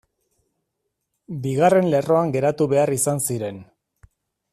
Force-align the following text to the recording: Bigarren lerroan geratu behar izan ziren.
Bigarren 1.43 1.91
lerroan 1.95 2.33
geratu 2.37 2.69
behar 2.75 2.93
izan 2.97 3.21
ziren. 3.29 3.61